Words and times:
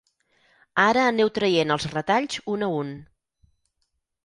Ara 0.83 1.03
aneu 1.09 1.29
traient 1.35 1.75
els 1.77 1.87
retalls 1.93 2.41
un 2.55 2.67
a 2.71 2.73
un. 2.81 2.93